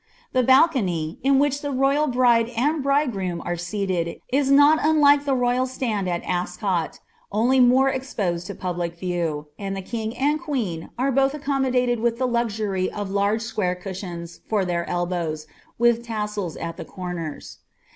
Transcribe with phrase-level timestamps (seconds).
[0.33, 5.35] The balcoay, in wbich 4t royal bride and bridegroom are seated, is not unlike ih«
[5.39, 6.99] royal Hi^M Ascot,
[7.31, 12.17] only more exposed to public view; and the king and qvMii m both accomniodated with
[12.17, 15.45] the luxury of large square rushioaa Tot dn elbows,
[15.77, 17.59] with laasels at the comers.